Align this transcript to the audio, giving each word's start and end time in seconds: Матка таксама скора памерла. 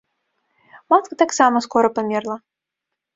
Матка 0.93 1.17
таксама 1.23 1.61
скора 1.65 1.91
памерла. 1.99 2.35